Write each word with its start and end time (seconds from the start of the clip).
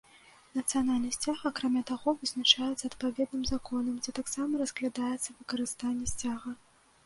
Нацыянальны 0.59 1.11
сцяг, 1.17 1.43
акрамя 1.49 1.83
таго, 1.91 2.15
вызначаецца 2.23 2.91
адпаведным 2.91 3.43
законам, 3.53 4.01
дзе 4.03 4.17
таксама 4.23 4.53
разглядаецца 4.65 5.25
выкарыстанне 5.39 6.05
сцяга. 6.15 6.61